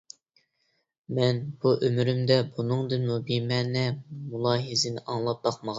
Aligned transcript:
-مەن 1.17 1.41
بۇ 1.65 1.75
ئۆمرۈمدە 1.89 2.39
بۇنىڭدىنمۇ 2.57 3.21
بىمەنە 3.31 3.87
مۇلاھىزىنى 4.33 5.07
ئاڭلاپ 5.07 5.45
باقمىغان! 5.47 5.69